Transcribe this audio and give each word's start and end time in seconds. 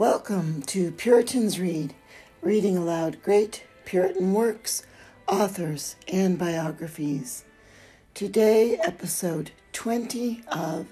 Welcome 0.00 0.62
to 0.62 0.92
Puritans 0.92 1.60
Read, 1.60 1.92
reading 2.40 2.74
aloud 2.74 3.22
great 3.22 3.64
Puritan 3.84 4.32
works, 4.32 4.82
authors, 5.28 5.96
and 6.10 6.38
biographies. 6.38 7.44
Today, 8.14 8.78
episode 8.78 9.50
20 9.74 10.42
of 10.48 10.86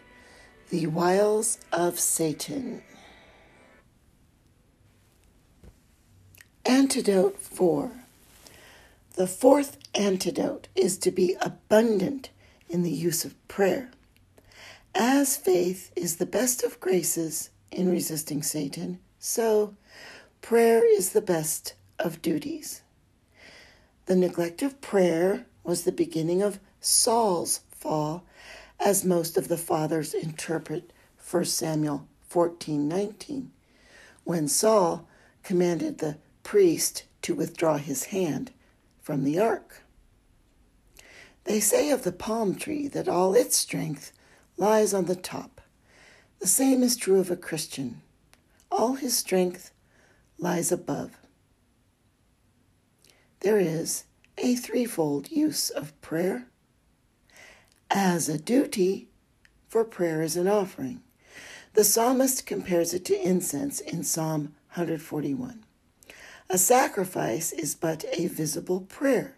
The 0.69 0.89
Wiles 0.89 1.57
of 1.73 1.99
Satan. 1.99 2.83
Antidote 6.67 7.39
4 7.39 7.91
The 9.15 9.27
fourth 9.27 9.79
antidote 9.95 10.69
is 10.77 10.99
to 10.99 11.11
be 11.11 11.35
abundant 11.41 12.29
in 12.69 12.83
the 12.83 12.93
use 12.93 13.25
of 13.25 13.49
prayer. 13.49 13.91
As 14.95 15.39
faith 15.39 15.93
is 15.97 16.17
the 16.17 16.27
best 16.27 16.63
of 16.63 16.79
graces 16.79 17.49
in 17.71 17.91
resisting 17.91 18.43
Satan, 18.43 18.99
so 19.19 19.75
prayer 20.41 20.83
is 20.85 21.11
the 21.11 21.21
best 21.21 21.75
of 21.99 22.23
duties. 22.23 22.83
The 24.07 24.17
neglect 24.17 24.63
of 24.63 24.81
prayer 24.81 25.47
was 25.65 25.83
the 25.83 25.93
beginning 25.93 26.43
of 26.43 26.61
Saul's 26.81 27.61
fall, 27.71 28.25
as 28.81 29.05
most 29.05 29.37
of 29.37 29.49
the 29.49 29.59
fathers 29.59 30.15
interpret 30.15 30.93
1 31.19 31.45
Samuel 31.45 32.07
14:19, 32.31 33.51
when 34.25 34.49
Saul 34.49 35.07
commanded 35.43 35.99
the 35.99 36.19
priest 36.43 37.05
to 37.23 37.35
withdraw 37.35 37.77
his 37.77 38.05
hand 38.05 38.53
from 39.01 39.25
the 39.25 39.39
ark. 39.39 39.83
They 41.45 41.61
say 41.61 41.91
of 41.91 42.05
the 42.05 42.13
palm 42.13 42.55
tree 42.55 42.89
that 42.89 43.09
all 43.09 43.35
its 43.35 43.57
strength 43.57 44.13
lies 44.57 44.93
on 44.95 45.07
the 45.07 45.17
top. 45.17 45.58
The 46.41 46.47
same 46.47 46.83
is 46.83 46.97
true 46.97 47.19
of 47.19 47.31
a 47.31 47.37
Christian. 47.37 48.01
All 48.71 48.95
his 48.95 49.17
strength 49.17 49.73
lies 50.39 50.71
above. 50.71 51.19
There 53.41 53.59
is 53.59 54.05
a 54.37 54.55
threefold 54.55 55.31
use 55.31 55.71
of 55.71 55.99
prayer. 56.01 56.47
As 57.91 58.29
a 58.29 58.39
duty, 58.39 59.09
for 59.69 59.85
prayer 59.85 60.23
is 60.23 60.37
an 60.37 60.49
offering. 60.49 61.01
The 61.75 61.85
psalmist 61.85 62.47
compares 62.47 62.95
it 62.95 63.05
to 63.07 63.21
incense 63.21 63.81
in 63.81 64.05
Psalm 64.05 64.55
141. 64.75 65.65
A 66.51 66.59
sacrifice 66.59 67.53
is 67.53 67.75
but 67.75 68.05
a 68.13 68.27
visible 68.27 68.81
prayer, 68.83 69.37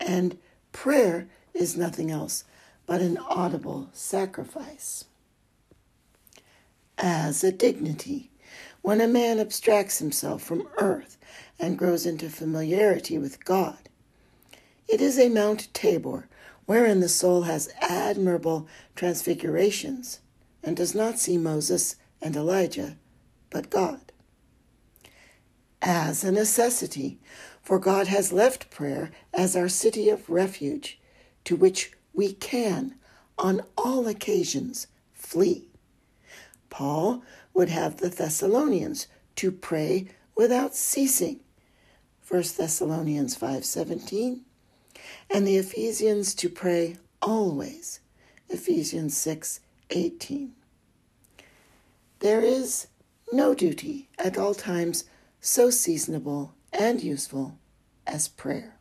and 0.00 0.38
prayer 0.72 1.28
is 1.52 1.76
nothing 1.76 2.10
else 2.10 2.44
but 2.86 3.00
an 3.00 3.18
audible 3.18 3.90
sacrifice. 3.92 5.04
As 7.00 7.44
a 7.44 7.52
dignity, 7.52 8.32
when 8.82 9.00
a 9.00 9.06
man 9.06 9.38
abstracts 9.38 10.00
himself 10.00 10.42
from 10.42 10.68
earth 10.78 11.16
and 11.56 11.78
grows 11.78 12.04
into 12.04 12.28
familiarity 12.28 13.18
with 13.18 13.44
God, 13.44 13.88
it 14.88 15.00
is 15.00 15.16
a 15.16 15.28
Mount 15.28 15.72
Tabor 15.72 16.26
wherein 16.66 16.98
the 16.98 17.08
soul 17.08 17.42
has 17.42 17.72
admirable 17.80 18.66
transfigurations 18.96 20.18
and 20.64 20.76
does 20.76 20.92
not 20.92 21.20
see 21.20 21.38
Moses 21.38 21.94
and 22.20 22.34
Elijah, 22.34 22.96
but 23.48 23.70
God. 23.70 24.10
As 25.80 26.24
a 26.24 26.32
necessity, 26.32 27.20
for 27.62 27.78
God 27.78 28.08
has 28.08 28.32
left 28.32 28.70
prayer 28.70 29.12
as 29.32 29.54
our 29.54 29.68
city 29.68 30.08
of 30.08 30.28
refuge, 30.28 30.98
to 31.44 31.54
which 31.54 31.92
we 32.12 32.32
can, 32.32 32.96
on 33.38 33.62
all 33.76 34.08
occasions, 34.08 34.88
flee. 35.12 35.67
Paul 36.70 37.22
would 37.54 37.68
have 37.68 37.96
the 37.96 38.08
Thessalonians 38.08 39.06
to 39.36 39.50
pray 39.50 40.08
without 40.34 40.74
ceasing. 40.74 41.40
1 42.26 42.42
Thessalonians 42.56 43.36
5:17 43.36 44.40
and 45.30 45.46
the 45.46 45.56
Ephesians 45.56 46.34
to 46.34 46.48
pray 46.48 46.96
always. 47.22 48.00
Ephesians 48.48 49.16
6:18. 49.16 50.52
There 52.20 52.40
is 52.40 52.88
no 53.32 53.54
duty 53.54 54.08
at 54.18 54.36
all 54.36 54.54
times 54.54 55.04
so 55.40 55.70
seasonable 55.70 56.54
and 56.72 57.02
useful 57.02 57.58
as 58.06 58.28
prayer. 58.28 58.76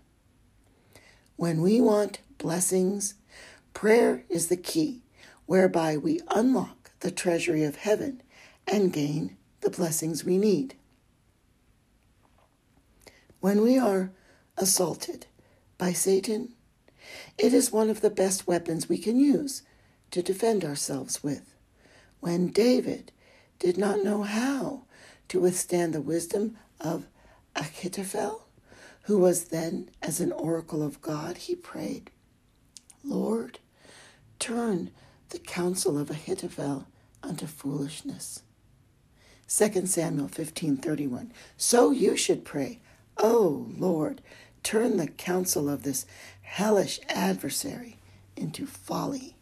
When 1.35 1.61
we 1.61 1.79
want 1.79 2.19
blessings 2.37 3.13
Prayer 3.77 4.23
is 4.27 4.47
the 4.47 4.57
key 4.57 5.03
whereby 5.45 5.97
we 5.97 6.19
unlock 6.29 6.76
the 6.99 7.11
treasury 7.11 7.63
of 7.63 7.77
heaven 7.77 8.21
and 8.67 8.93
gain 8.93 9.37
the 9.61 9.69
blessings 9.69 10.23
we 10.23 10.37
need. 10.37 10.75
When 13.39 13.61
we 13.61 13.77
are 13.77 14.11
assaulted 14.57 15.27
by 15.77 15.93
Satan, 15.93 16.53
it 17.37 17.53
is 17.53 17.71
one 17.71 17.89
of 17.89 18.01
the 18.01 18.09
best 18.09 18.47
weapons 18.47 18.89
we 18.89 18.97
can 18.97 19.19
use 19.19 19.61
to 20.11 20.21
defend 20.21 20.65
ourselves 20.65 21.23
with. 21.23 21.53
When 22.19 22.47
David 22.47 23.11
did 23.59 23.77
not 23.77 24.03
know 24.03 24.23
how 24.23 24.83
to 25.29 25.39
withstand 25.39 25.93
the 25.93 26.01
wisdom 26.01 26.57
of 26.79 27.05
Achitophel, 27.55 28.41
who 29.03 29.19
was 29.19 29.45
then 29.45 29.89
as 30.01 30.19
an 30.19 30.31
oracle 30.31 30.83
of 30.83 31.01
God, 31.01 31.37
he 31.37 31.55
prayed, 31.55 32.11
Lord, 33.03 33.59
turn 34.39 34.91
the 35.29 35.39
counsel 35.39 35.97
of 35.97 36.09
Ahithophel 36.09 36.87
unto 37.23 37.45
foolishness. 37.47 38.41
2 39.47 39.87
Samuel 39.87 40.27
15:31 40.27 41.31
So 41.55 41.91
you 41.91 42.17
should 42.17 42.43
pray, 42.43 42.79
"O 43.17 43.67
Lord, 43.77 44.21
turn 44.63 44.97
the 44.97 45.07
counsel 45.07 45.69
of 45.69 45.83
this 45.83 46.05
hellish 46.41 46.99
adversary 47.09 47.97
into 48.35 48.65
folly." 48.65 49.35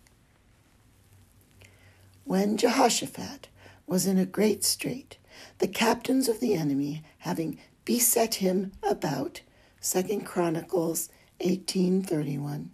When 2.23 2.57
Jehoshaphat 2.57 3.47
was 3.87 4.05
in 4.05 4.17
a 4.17 4.25
great 4.25 4.63
strait, 4.63 5.17
the 5.59 5.67
captains 5.67 6.27
of 6.27 6.39
the 6.39 6.55
enemy 6.55 7.03
having 7.19 7.59
beset 7.83 8.35
him 8.35 8.71
about, 8.81 9.41
2 9.81 10.25
Chronicles 10.25 11.09
18:31, 11.39 12.71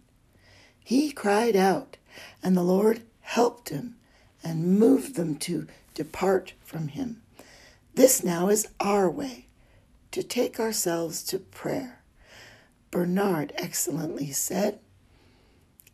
he 0.84 1.12
cried 1.12 1.56
out 1.56 1.98
and 2.44 2.56
the 2.56 2.64
Lord 2.64 3.02
helped 3.22 3.70
him 3.70 3.96
and 4.44 4.80
moved 4.80 5.16
them 5.16 5.36
to 5.38 5.68
depart 5.94 6.54
from 6.64 6.90
him. 6.90 7.22
This 7.94 8.24
now 8.24 8.50
is 8.50 8.68
our 8.80 9.10
way 9.10 9.48
to 10.12 10.24
take 10.24 10.60
ourselves 10.60 11.24
to 11.24 11.40
prayer. 11.40 12.02
Bernard 12.90 13.54
excellently 13.56 14.32
said, 14.32 14.80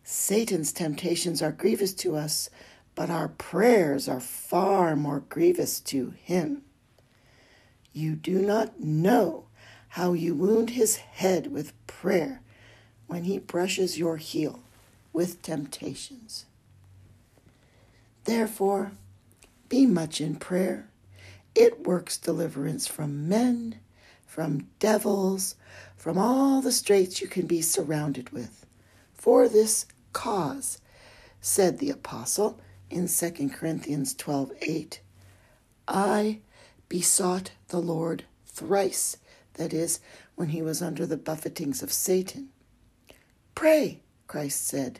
Satan's 0.03 0.71
temptations 0.71 1.41
are 1.41 1.51
grievous 1.51 1.93
to 1.95 2.15
us, 2.15 2.49
but 2.95 3.09
our 3.09 3.27
prayers 3.27 4.07
are 4.07 4.19
far 4.19 4.95
more 4.95 5.19
grievous 5.19 5.79
to 5.81 6.13
him. 6.23 6.63
You 7.93 8.15
do 8.15 8.41
not 8.41 8.79
know 8.79 9.45
how 9.89 10.13
you 10.13 10.33
wound 10.33 10.71
his 10.71 10.97
head 10.97 11.51
with 11.51 11.73
prayer 11.87 12.41
when 13.07 13.25
he 13.25 13.37
brushes 13.37 13.97
your 13.97 14.17
heel 14.17 14.59
with 15.17 15.41
temptations. 15.41 16.45
Therefore, 18.25 18.91
be 19.67 19.87
much 19.87 20.21
in 20.21 20.35
prayer. 20.35 20.89
It 21.55 21.87
works 21.87 22.17
deliverance 22.17 22.85
from 22.85 23.27
men, 23.27 23.79
from 24.27 24.67
devils, 24.77 25.55
from 25.95 26.19
all 26.19 26.61
the 26.61 26.71
straits 26.71 27.19
you 27.19 27.27
can 27.27 27.47
be 27.47 27.63
surrounded 27.63 28.29
with. 28.29 28.63
For 29.15 29.49
this 29.49 29.87
cause, 30.13 30.79
said 31.41 31.79
the 31.79 31.89
apostle 31.89 32.59
in 32.91 33.07
2 33.07 33.49
Corinthians 33.49 34.13
12 34.13 34.51
8, 34.61 35.01
I 35.87 36.41
besought 36.89 37.53
the 37.69 37.81
Lord 37.81 38.25
thrice, 38.45 39.17
that 39.55 39.73
is, 39.73 39.99
when 40.35 40.49
he 40.49 40.61
was 40.61 40.83
under 40.83 41.07
the 41.07 41.17
buffetings 41.17 41.81
of 41.81 41.91
Satan. 41.91 42.49
Pray, 43.55 44.01
Christ 44.27 44.67
said, 44.67 44.99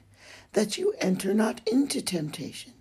that 0.58 0.76
you 0.76 0.92
enter 0.98 1.36
not 1.36 1.62
into 1.68 2.02
temptation. 2.02 2.74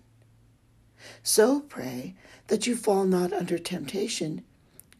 So 1.21 1.59
pray 1.59 2.15
that 2.47 2.65
you 2.65 2.75
fall 2.75 3.05
not 3.05 3.31
under 3.31 3.59
temptation 3.59 4.43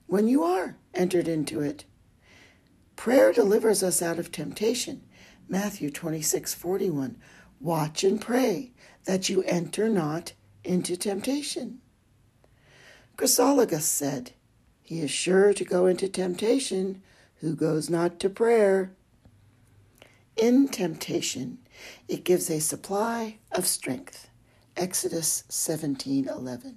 when 0.06 0.28
you 0.28 0.44
are 0.44 0.78
entered 0.94 1.28
into 1.28 1.60
it. 1.60 1.86
Prayer 2.96 3.34
delivers 3.34 3.82
us 3.82 4.04
out 4.04 4.20
of 4.20 4.32
temptation. 4.32 5.02
Matthew 5.50 5.90
26 5.90 6.54
41. 6.54 7.18
Watch 7.60 8.04
and 8.04 8.22
pray 8.22 8.74
that 9.06 9.28
you 9.28 9.42
enter 9.48 9.90
not 9.90 10.34
into 10.64 10.96
temptation. 10.96 11.80
Chrysologus 13.18 13.82
said, 13.82 14.34
He 14.84 15.02
is 15.02 15.10
sure 15.10 15.52
to 15.52 15.66
go 15.66 15.88
into 15.88 16.08
temptation 16.08 17.02
who 17.38 17.56
goes 17.56 17.90
not 17.90 18.20
to 18.20 18.30
prayer. 18.30 18.92
In 20.36 20.68
temptation, 20.68 21.58
it 22.08 22.24
gives 22.24 22.50
a 22.50 22.60
supply 22.60 23.38
of 23.52 23.68
strength. 23.68 24.30
Exodus 24.76 25.44
17:11. 25.50 26.76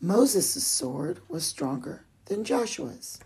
Moses' 0.00 0.66
sword 0.66 1.20
was 1.28 1.44
stronger 1.44 2.04
than 2.26 2.44
Joshua's. 2.44 3.18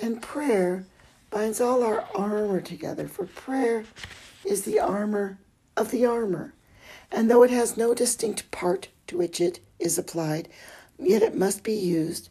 And 0.00 0.22
prayer 0.22 0.86
binds 1.30 1.60
all 1.60 1.82
our 1.82 2.02
armor 2.14 2.60
together, 2.60 3.08
for 3.08 3.26
prayer 3.26 3.84
is 4.44 4.62
the 4.62 4.78
armor 4.78 5.38
of 5.76 5.90
the 5.90 6.04
armor. 6.04 6.54
And 7.10 7.30
though 7.30 7.42
it 7.42 7.50
has 7.50 7.76
no 7.76 7.94
distinct 7.94 8.50
part 8.50 8.88
to 9.06 9.16
which 9.16 9.40
it 9.40 9.60
is 9.78 9.98
applied, 9.98 10.48
yet 10.98 11.22
it 11.22 11.34
must 11.34 11.62
be 11.62 11.74
used 11.74 12.28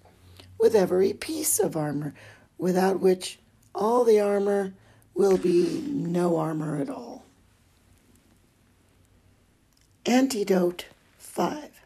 with 0.59 0.75
every 0.75 1.13
piece 1.13 1.59
of 1.59 1.75
armor, 1.75 2.13
without 2.57 2.99
which 2.99 3.39
all 3.73 4.03
the 4.03 4.19
armor 4.19 4.73
will 5.15 5.37
be 5.37 5.81
no 5.87 6.37
armor 6.37 6.79
at 6.79 6.89
all. 6.89 7.23
Antidote 10.05 10.85
5. 11.17 11.81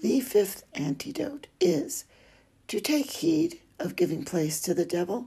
The 0.00 0.20
fifth 0.20 0.64
antidote 0.72 1.48
is 1.60 2.04
to 2.68 2.80
take 2.80 3.10
heed 3.10 3.58
of 3.78 3.96
giving 3.96 4.24
place 4.24 4.60
to 4.62 4.72
the 4.72 4.84
devil. 4.84 5.26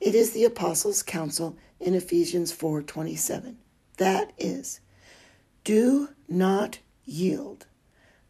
It 0.00 0.14
is 0.14 0.30
the 0.30 0.44
apostles' 0.44 1.02
counsel 1.02 1.56
in 1.80 1.94
Ephesians 1.94 2.52
4:27. 2.52 3.56
That 3.96 4.32
is, 4.38 4.80
do 5.64 6.10
not 6.28 6.78
yield 7.04 7.66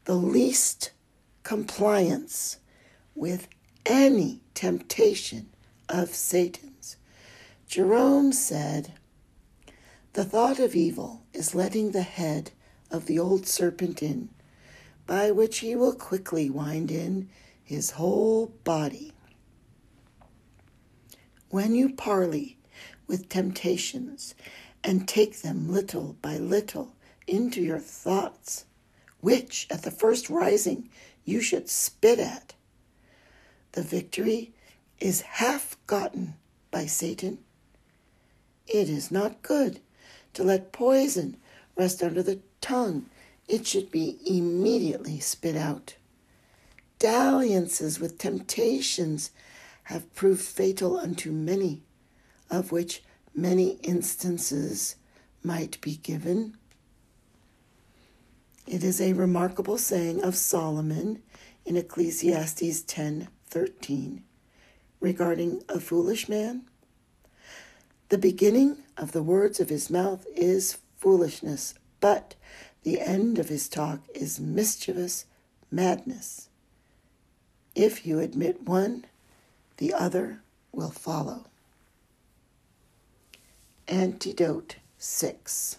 the 0.05 0.15
least 0.15 0.93
compliance 1.43 2.59
with 3.15 3.49
any 3.85 4.41
temptation 4.55 5.51
of 5.89 6.15
Satan's. 6.15 6.97
Jerome 7.69 8.33
said, 8.33 8.95
The 10.13 10.25
thought 10.25 10.61
of 10.61 10.77
evil 10.77 11.23
is 11.35 11.55
letting 11.55 11.91
the 11.91 12.03
head 12.03 12.53
of 12.91 13.07
the 13.07 13.19
old 13.19 13.47
serpent 13.47 14.03
in, 14.03 14.29
by 15.07 15.33
which 15.33 15.59
he 15.59 15.75
will 15.75 15.93
quickly 15.93 16.49
wind 16.49 16.91
in 16.91 17.29
his 17.63 17.93
whole 17.93 18.47
body. 18.63 19.13
When 21.51 21.75
you 21.75 21.93
parley 21.93 22.57
with 23.09 23.29
temptations 23.29 24.35
and 24.85 25.09
take 25.09 25.43
them 25.43 25.69
little 25.69 26.17
by 26.23 26.39
little 26.39 26.95
into 27.27 27.61
your 27.61 27.81
thoughts, 27.81 28.65
which 29.21 29.67
at 29.71 29.83
the 29.83 29.91
first 29.91 30.31
rising 30.31 30.89
you 31.25 31.41
should 31.41 31.69
spit 31.69 32.21
at, 32.21 32.55
the 33.73 33.83
victory 33.83 34.55
is 35.01 35.23
half 35.23 35.77
gotten 35.89 36.35
by 36.71 36.87
Satan. 36.87 37.39
It 38.67 38.89
is 38.89 39.11
not 39.11 39.43
good 39.43 39.81
to 40.35 40.43
let 40.43 40.73
poison 40.73 41.37
rest 41.77 42.03
under 42.03 42.23
the 42.23 42.41
tongue. 42.61 43.07
It 43.49 43.67
should 43.67 43.91
be 43.91 44.19
immediately 44.27 45.21
spit 45.21 45.57
out. 45.57 45.97
Dalliances 46.99 48.01
with 48.01 48.19
temptations 48.19 49.31
have 49.85 50.13
proved 50.15 50.43
fatal 50.43 50.99
unto 50.99 51.31
many, 51.31 51.83
of 52.51 52.73
which 52.73 53.03
many 53.35 53.79
instances 53.83 54.97
might 55.43 55.81
be 55.81 55.97
given. 55.97 56.57
It 58.67 58.83
is 58.83 59.01
a 59.01 59.13
remarkable 59.13 59.79
saying 59.79 60.25
of 60.25 60.35
Solomon 60.35 61.23
in 61.65 61.77
Ecclesiastes 61.77 62.83
10:13 62.83 64.23
regarding 64.99 65.63
a 65.69 65.79
foolish 65.79 66.29
man. 66.29 66.69
The 68.09 68.19
beginning 68.19 68.85
of 68.97 69.11
the 69.11 69.23
words 69.23 69.59
of 69.59 69.69
his 69.69 69.91
mouth 69.91 70.27
is 70.35 70.79
foolishness, 70.97 71.75
but 72.01 72.37
the 72.85 73.01
end 73.01 73.39
of 73.41 73.49
his 73.49 73.69
talk 73.69 74.01
is 74.15 74.39
mischievous 74.39 75.25
madness. 75.73 76.49
If 77.75 78.07
you 78.07 78.21
admit 78.21 78.63
one, 78.63 79.07
the 79.79 79.93
other 79.93 80.41
will 80.71 80.91
follow. 80.91 81.47
Antidote 83.89 84.77
6 84.99 85.79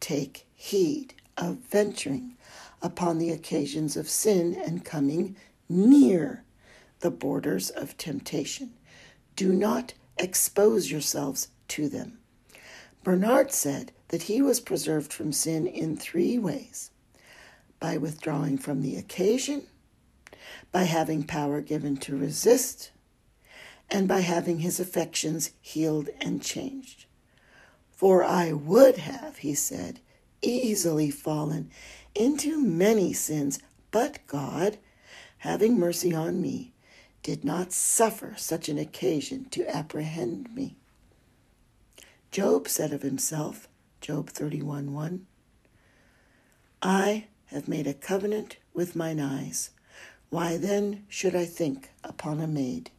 Take 0.00 0.46
heed 0.54 1.14
of 1.36 1.58
venturing 1.58 2.36
upon 2.82 3.18
the 3.18 3.30
occasions 3.30 3.96
of 3.96 4.08
sin 4.08 4.60
and 4.66 4.84
coming 4.84 5.36
near 5.68 6.42
the 7.00 7.10
borders 7.10 7.70
of 7.70 7.96
temptation. 7.96 8.72
Do 9.36 9.52
not 9.52 9.94
expose 10.20 10.90
yourselves 10.90 11.48
to 11.68 11.88
them. 11.88 12.18
Bernard 13.02 13.52
said 13.52 13.92
that 14.08 14.22
he 14.22 14.42
was 14.42 14.60
preserved 14.60 15.12
from 15.12 15.32
sin 15.32 15.66
in 15.66 15.96
three 15.96 16.38
ways 16.38 16.90
by 17.78 17.96
withdrawing 17.96 18.58
from 18.58 18.82
the 18.82 18.96
occasion, 18.96 19.66
by 20.70 20.82
having 20.82 21.22
power 21.24 21.60
given 21.60 21.96
to 21.96 22.16
resist, 22.16 22.90
and 23.90 24.06
by 24.06 24.20
having 24.20 24.60
his 24.60 24.78
affections 24.78 25.50
healed 25.60 26.10
and 26.20 26.42
changed. 26.42 27.06
For 27.90 28.22
I 28.22 28.52
would 28.52 28.98
have, 28.98 29.38
he 29.38 29.54
said, 29.54 30.00
easily 30.42 31.10
fallen 31.10 31.70
into 32.14 32.60
many 32.60 33.12
sins, 33.12 33.58
but 33.90 34.18
God, 34.26 34.78
having 35.38 35.78
mercy 35.78 36.14
on 36.14 36.40
me, 36.40 36.72
did 37.22 37.44
not 37.44 37.72
suffer 37.72 38.34
such 38.36 38.68
an 38.68 38.78
occasion 38.78 39.44
to 39.50 39.68
apprehend 39.74 40.54
me. 40.54 40.76
Job 42.30 42.68
said 42.68 42.92
of 42.92 43.02
himself, 43.02 43.68
Job 44.00 44.30
31 44.30 44.92
1, 44.92 45.26
I 46.82 47.26
have 47.46 47.68
made 47.68 47.86
a 47.86 47.94
covenant 47.94 48.56
with 48.72 48.96
mine 48.96 49.20
eyes. 49.20 49.70
Why 50.30 50.56
then 50.56 51.04
should 51.08 51.34
I 51.34 51.44
think 51.44 51.90
upon 52.04 52.40
a 52.40 52.46
maid? 52.46 52.90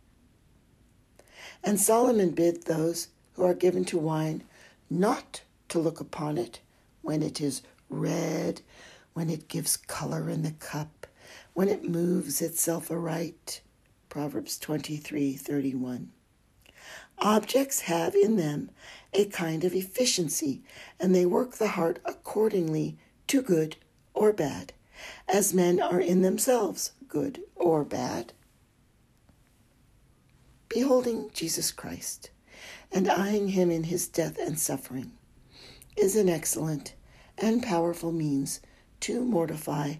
And 1.64 1.80
Solomon 1.80 2.32
bid 2.32 2.66
those 2.66 3.08
who 3.34 3.44
are 3.44 3.54
given 3.54 3.86
to 3.86 3.98
wine 3.98 4.44
not 4.90 5.42
to 5.70 5.80
look 5.80 6.00
upon 6.00 6.38
it 6.38 6.60
when 7.02 7.24
it 7.24 7.40
is 7.40 7.62
red, 7.90 8.62
when 9.14 9.30
it 9.30 9.48
gives 9.48 9.78
color 9.78 10.30
in 10.30 10.44
the 10.44 10.52
cup, 10.52 11.08
when 11.54 11.70
it 11.70 11.90
moves 11.90 12.42
itself 12.42 12.92
aright. 12.92 13.62
Proverbs 14.12 14.60
23:31. 14.60 16.10
Objects 17.20 17.80
have 17.82 18.14
in 18.14 18.36
them 18.36 18.70
a 19.14 19.24
kind 19.24 19.64
of 19.64 19.74
efficiency, 19.74 20.62
and 21.00 21.16
they 21.16 21.26
work 21.26 21.54
the 21.54 21.70
heart 21.80 22.00
accordingly 22.04 22.98
to 23.28 23.42
good 23.42 23.78
or 24.14 24.34
bad, 24.34 24.74
as 25.30 25.54
men 25.54 25.80
are 25.80 26.02
in 26.02 26.24
themselves 26.24 26.92
good 27.08 27.42
or 27.56 27.86
bad. 27.86 28.34
Beholding 30.68 31.30
Jesus 31.32 31.72
Christ 31.72 32.32
and 32.92 33.08
eyeing 33.08 33.48
him 33.48 33.72
in 33.72 33.86
his 33.86 34.10
death 34.10 34.38
and 34.38 34.60
suffering 34.60 35.14
is 35.96 36.18
an 36.18 36.28
excellent 36.28 36.96
and 37.38 37.64
powerful 37.64 38.12
means 38.12 38.60
to 39.00 39.24
mortify 39.24 39.96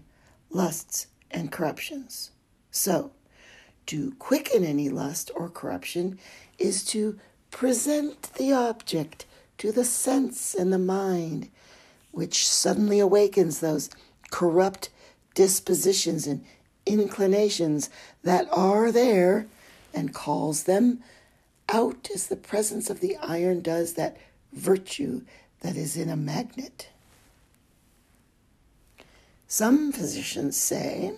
lusts 0.50 1.06
and 1.30 1.50
corruptions. 1.50 2.32
So, 2.70 3.12
to 3.86 4.12
quicken 4.18 4.64
any 4.64 4.88
lust 4.88 5.30
or 5.34 5.48
corruption 5.48 6.18
is 6.58 6.84
to 6.84 7.18
present 7.50 8.34
the 8.34 8.52
object 8.52 9.26
to 9.58 9.72
the 9.72 9.84
sense 9.84 10.54
and 10.54 10.72
the 10.72 10.78
mind, 10.78 11.48
which 12.10 12.46
suddenly 12.46 12.98
awakens 12.98 13.60
those 13.60 13.90
corrupt 14.30 14.90
dispositions 15.34 16.26
and 16.26 16.44
inclinations 16.86 17.90
that 18.22 18.46
are 18.50 18.90
there 18.90 19.46
and 19.94 20.14
calls 20.14 20.64
them 20.64 21.02
out 21.68 22.08
as 22.14 22.26
the 22.26 22.36
presence 22.36 22.90
of 22.90 23.00
the 23.00 23.16
iron 23.18 23.60
does 23.60 23.94
that 23.94 24.16
virtue 24.52 25.22
that 25.60 25.76
is 25.76 25.96
in 25.96 26.08
a 26.08 26.16
magnet. 26.16 26.88
Some 29.46 29.92
physicians 29.92 30.56
say 30.56 31.12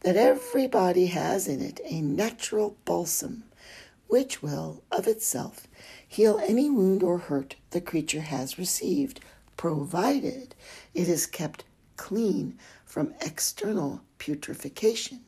that 0.00 0.16
every 0.16 0.66
body 0.66 1.06
has 1.06 1.46
in 1.46 1.60
it 1.60 1.80
a 1.84 2.00
natural 2.00 2.76
balsam, 2.84 3.44
which 4.06 4.42
will, 4.42 4.82
of 4.90 5.06
itself, 5.06 5.66
heal 6.06 6.40
any 6.42 6.70
wound 6.70 7.02
or 7.02 7.18
hurt 7.18 7.56
the 7.70 7.80
creature 7.80 8.22
has 8.22 8.58
received, 8.58 9.20
provided 9.56 10.54
it 10.94 11.08
is 11.08 11.26
kept 11.26 11.64
clean 11.96 12.58
from 12.84 13.14
external 13.20 14.00
putrefaction. 14.18 15.20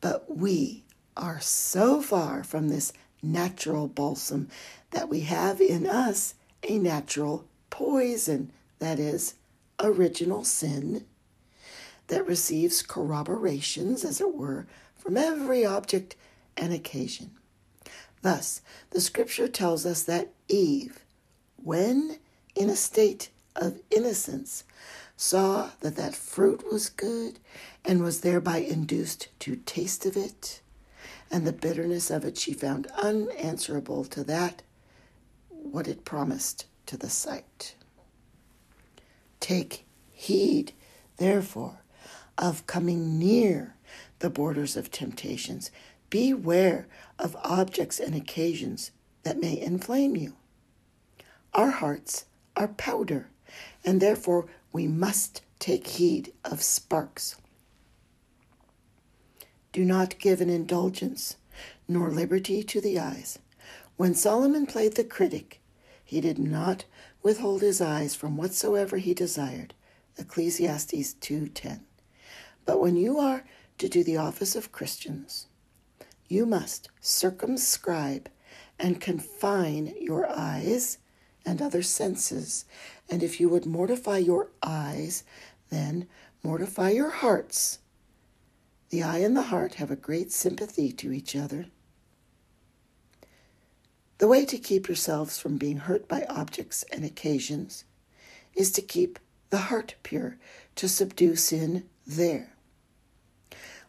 But 0.00 0.36
we 0.36 0.84
are 1.16 1.40
so 1.40 2.00
far 2.00 2.44
from 2.44 2.68
this 2.68 2.92
natural 3.22 3.88
balsam 3.88 4.48
that 4.90 5.08
we 5.08 5.20
have 5.20 5.60
in 5.60 5.86
us 5.86 6.34
a 6.62 6.78
natural 6.78 7.46
poison, 7.70 8.52
that 8.78 8.98
is, 8.98 9.34
original 9.78 10.44
sin, 10.44 11.04
that 12.10 12.26
receives 12.26 12.82
corroborations, 12.82 14.04
as 14.04 14.20
it 14.20 14.34
were, 14.34 14.66
from 14.94 15.16
every 15.16 15.64
object 15.64 16.14
and 16.56 16.72
occasion. 16.72 17.30
Thus, 18.22 18.60
the 18.90 19.00
scripture 19.00 19.48
tells 19.48 19.86
us 19.86 20.02
that 20.02 20.32
Eve, 20.48 21.00
when 21.56 22.18
in 22.54 22.68
a 22.68 22.76
state 22.76 23.30
of 23.56 23.80
innocence, 23.90 24.64
saw 25.16 25.70
that 25.80 25.96
that 25.96 26.14
fruit 26.14 26.64
was 26.70 26.88
good, 26.90 27.38
and 27.84 28.02
was 28.02 28.20
thereby 28.20 28.58
induced 28.58 29.28
to 29.40 29.56
taste 29.56 30.04
of 30.04 30.16
it, 30.16 30.60
and 31.30 31.46
the 31.46 31.52
bitterness 31.52 32.10
of 32.10 32.24
it 32.24 32.36
she 32.36 32.52
found 32.52 32.86
unanswerable 32.88 34.04
to 34.04 34.24
that 34.24 34.62
what 35.48 35.88
it 35.88 36.04
promised 36.04 36.66
to 36.86 36.96
the 36.96 37.10
sight. 37.10 37.74
Take 39.38 39.86
heed, 40.12 40.72
therefore, 41.16 41.80
of 42.38 42.66
coming 42.66 43.18
near 43.18 43.74
the 44.20 44.30
borders 44.30 44.76
of 44.76 44.90
temptations. 44.90 45.70
Beware 46.08 46.86
of 47.18 47.36
objects 47.42 48.00
and 48.00 48.14
occasions 48.14 48.90
that 49.22 49.40
may 49.40 49.60
inflame 49.60 50.16
you. 50.16 50.34
Our 51.52 51.70
hearts 51.70 52.26
are 52.56 52.68
powder, 52.68 53.28
and 53.84 54.00
therefore 54.00 54.46
we 54.72 54.86
must 54.86 55.42
take 55.58 55.86
heed 55.86 56.32
of 56.44 56.62
sparks. 56.62 57.36
Do 59.72 59.84
not 59.84 60.18
give 60.18 60.40
an 60.40 60.50
indulgence 60.50 61.36
nor 61.86 62.10
liberty 62.10 62.62
to 62.62 62.80
the 62.80 62.98
eyes. 62.98 63.38
When 63.96 64.14
Solomon 64.14 64.66
played 64.66 64.94
the 64.94 65.04
critic, 65.04 65.60
he 66.04 66.20
did 66.20 66.38
not 66.38 66.84
withhold 67.22 67.62
his 67.62 67.80
eyes 67.80 68.14
from 68.14 68.36
whatsoever 68.36 68.96
he 68.96 69.14
desired. 69.14 69.74
Ecclesiastes 70.16 71.14
2:10. 71.14 71.80
But 72.64 72.80
when 72.80 72.96
you 72.96 73.18
are 73.18 73.44
to 73.78 73.88
do 73.88 74.04
the 74.04 74.16
office 74.16 74.54
of 74.54 74.72
Christians, 74.72 75.46
you 76.28 76.46
must 76.46 76.88
circumscribe 77.00 78.28
and 78.78 79.00
confine 79.00 79.94
your 80.00 80.28
eyes 80.30 80.98
and 81.44 81.60
other 81.60 81.82
senses. 81.82 82.64
And 83.08 83.22
if 83.22 83.40
you 83.40 83.48
would 83.48 83.66
mortify 83.66 84.18
your 84.18 84.48
eyes, 84.62 85.24
then 85.70 86.06
mortify 86.42 86.90
your 86.90 87.10
hearts. 87.10 87.78
The 88.90 89.02
eye 89.02 89.18
and 89.18 89.36
the 89.36 89.42
heart 89.42 89.74
have 89.74 89.90
a 89.90 89.96
great 89.96 90.32
sympathy 90.32 90.92
to 90.92 91.12
each 91.12 91.36
other. 91.36 91.66
The 94.18 94.28
way 94.28 94.44
to 94.44 94.58
keep 94.58 94.86
yourselves 94.86 95.38
from 95.38 95.56
being 95.56 95.78
hurt 95.78 96.06
by 96.06 96.26
objects 96.28 96.84
and 96.92 97.04
occasions 97.04 97.84
is 98.54 98.70
to 98.72 98.82
keep 98.82 99.18
the 99.50 99.58
heart 99.58 99.94
pure, 100.02 100.36
to 100.76 100.88
subdue 100.88 101.36
sin 101.36 101.88
there. 102.16 102.54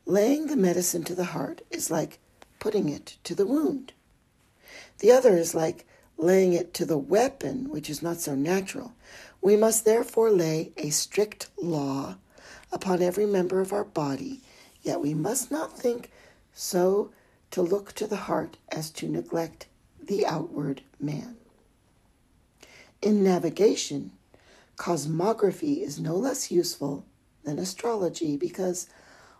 Laying 0.06 0.48
the 0.48 0.56
medicine 0.56 1.04
to 1.06 1.16
the 1.16 1.26
heart 1.26 1.62
is 1.72 1.90
like 1.90 2.20
putting 2.60 2.90
it 2.90 3.18
to 3.24 3.34
the 3.34 3.46
wound. 3.46 3.94
The 5.00 5.12
other 5.12 5.36
is 5.36 5.56
like 5.56 5.86
laying 6.18 6.54
it 6.54 6.74
to 6.76 6.86
the 6.86 6.98
weapon, 6.98 7.70
which 7.70 7.90
is 7.90 8.04
not 8.04 8.22
so 8.22 8.36
natural. 8.36 8.94
We 9.42 9.56
must 9.56 9.86
therefore 9.86 10.30
lay 10.30 10.72
a 10.78 10.92
strict 10.92 11.50
law 11.58 12.18
upon 12.72 13.02
every 13.02 13.26
member 13.26 13.60
of 13.60 13.74
our 13.74 13.84
body, 13.84 14.42
yet 14.82 15.02
we 15.02 15.14
must 15.14 15.50
not 15.52 15.78
think 15.78 16.12
so 16.54 17.12
to 17.50 17.62
look 17.62 17.94
to 17.94 18.08
the 18.08 18.28
heart 18.28 18.58
as 18.70 18.92
to 18.92 19.10
neglect 19.10 19.68
the 20.02 20.26
outward 20.26 20.84
man. 21.00 21.38
In 23.02 23.24
navigation, 23.24 24.12
cosmography 24.78 25.82
is 25.82 26.00
no 26.00 26.16
less 26.16 26.52
useful 26.52 27.06
than 27.44 27.60
astrology 27.60 28.38
because 28.38 28.88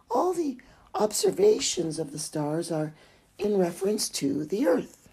all 0.10 0.34
the 0.34 0.58
observations 0.94 2.00
of 2.00 2.12
the 2.12 2.20
stars 2.20 2.72
are 2.72 2.94
in 3.38 3.58
reference 3.58 4.10
to 4.10 4.46
the 4.46 4.68
earth 4.68 5.10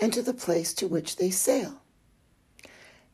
and 0.00 0.12
to 0.12 0.22
the 0.22 0.34
place 0.34 0.72
to 0.74 0.88
which 0.88 1.16
they 1.16 1.30
sail. 1.30 1.80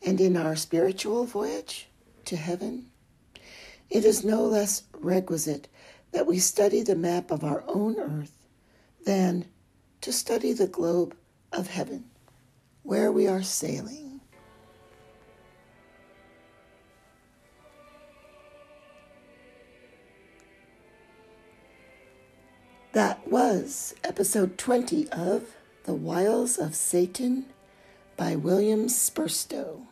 And 0.04 0.20
in 0.20 0.36
our 0.36 0.56
spiritual 0.56 1.24
voyage 1.24 1.88
to 2.26 2.36
heaven, 2.36 2.86
it 3.90 4.04
is 4.04 4.24
no 4.24 4.42
less 4.44 4.84
requisite 4.92 5.68
that 6.12 6.26
we 6.26 6.38
study 6.38 6.82
the 6.82 6.94
map 6.96 7.30
of 7.30 7.44
our 7.44 7.64
own 7.66 7.98
earth 7.98 8.46
than 9.04 9.44
to 10.00 10.12
study 10.12 10.52
the 10.52 10.66
globe 10.66 11.16
of 11.52 11.68
heaven, 11.68 12.04
where 12.82 13.10
we 13.10 13.26
are 13.26 13.42
sailing. 13.42 14.07
Was 23.40 23.94
episode 24.02 24.58
20 24.58 25.10
of 25.10 25.54
the 25.84 25.94
Wiles 25.94 26.58
of 26.58 26.74
Satan 26.74 27.46
by 28.16 28.34
William 28.34 28.88
Spurstowe. 28.88 29.87